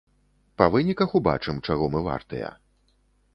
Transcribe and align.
Па 0.61 0.65
выніках 0.75 1.13
убачым, 1.19 1.61
чаго 1.69 1.91
мы 1.97 2.03
вартыя. 2.09 2.49